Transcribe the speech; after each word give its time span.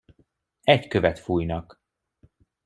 Egy 0.63 0.87
követ 0.87 1.19
fújnak. 1.19 1.81